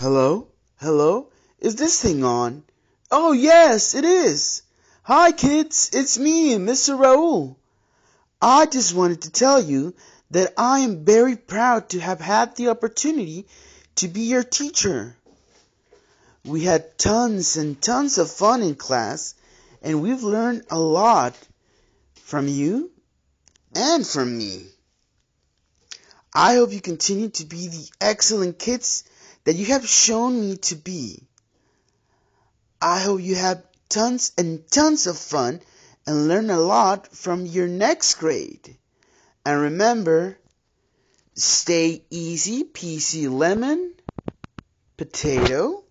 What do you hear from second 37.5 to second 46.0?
next grade. And remember, stay easy peasy lemon, potato,